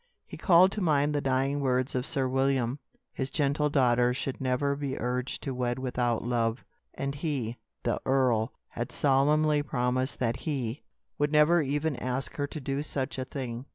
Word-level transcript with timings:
He 0.25 0.35
called 0.35 0.71
to 0.71 0.81
mind 0.81 1.13
the 1.13 1.21
dying 1.21 1.59
words 1.59 1.93
of 1.93 2.07
Sir 2.07 2.27
William. 2.27 2.79
His 3.13 3.29
gentle 3.29 3.69
daughter 3.69 4.15
should 4.15 4.41
never 4.41 4.75
be 4.75 4.97
urged 4.99 5.43
to 5.43 5.53
wed 5.53 5.77
without 5.77 6.23
love, 6.23 6.65
and 6.95 7.13
he 7.13 7.57
the 7.83 8.01
earl 8.03 8.51
had 8.69 8.91
solemnly 8.91 9.61
promised 9.61 10.17
that 10.17 10.37
he 10.37 10.81
would 11.19 11.31
never 11.31 11.61
even 11.61 11.95
ask 11.97 12.35
her 12.37 12.47
to 12.47 12.59
do 12.59 12.81
such 12.81 13.19
a 13.19 13.25
thing. 13.25 13.67